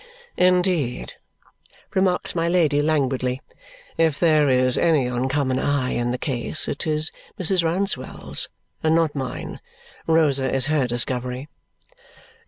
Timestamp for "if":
3.99-4.19